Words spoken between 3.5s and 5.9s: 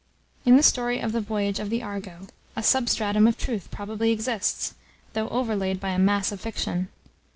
probably exists, though overlaid by